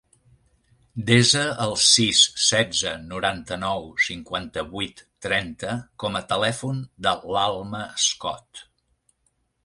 [1.07, 8.63] Desa el sis, setze, noranta-nou, cinquanta-vuit, trenta com a telèfon de l'Alma Scott.